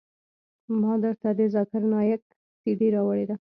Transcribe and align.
ما 0.81 0.93
درته 1.03 1.29
د 1.37 1.41
ذاکر 1.55 1.81
نايک 1.91 2.23
سي 2.59 2.71
ډي 2.79 2.87
راوړې 2.95 3.25
ده. 3.29 3.35